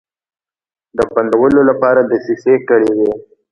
د 0.97 0.99
بندولو 1.13 1.61
لپاره 1.69 1.99
دسیسې 2.11 2.53
کړې 2.67 2.89
وې. 2.97 3.11